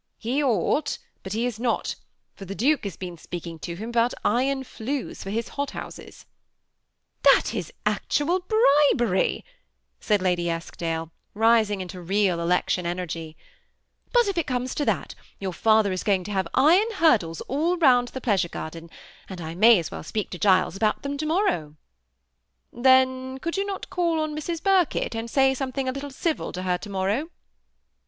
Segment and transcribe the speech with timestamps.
[0.17, 1.93] "He ought, but he is not;
[2.39, 6.25] lor the duke has bean speaking to him about iron iiues for his hot houses/'"
[7.23, 9.45] That is actual bribery,*'
[9.99, 13.43] said Llidy Ediidak, rising into real election energy;^
[14.11, 17.77] but, if it eomes to that, your father is going to have iron hurdles all
[17.77, 18.75] round the pleasure ground,
[19.29, 21.75] and I mi^ as well speak to Gilea about them to morrow."
[22.73, 22.81] THB SEin ATTAGHED COUFLB.
[22.81, 24.63] 261 ^ Then could 70U not call on Mrs.
[24.63, 27.29] Birkett, and say something a little civil to her to morrow